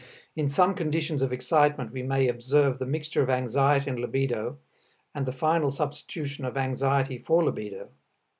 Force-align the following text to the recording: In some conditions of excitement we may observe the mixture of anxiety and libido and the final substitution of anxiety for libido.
In 0.35 0.49
some 0.49 0.73
conditions 0.73 1.21
of 1.21 1.31
excitement 1.31 1.91
we 1.91 2.01
may 2.01 2.27
observe 2.27 2.79
the 2.79 2.87
mixture 2.87 3.21
of 3.21 3.29
anxiety 3.29 3.87
and 3.87 3.99
libido 3.99 4.57
and 5.13 5.27
the 5.27 5.31
final 5.31 5.69
substitution 5.69 6.43
of 6.43 6.57
anxiety 6.57 7.19
for 7.19 7.43
libido. 7.43 7.89